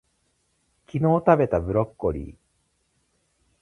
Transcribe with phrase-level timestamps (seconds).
[0.91, 2.35] 昨日たべたブロッコリー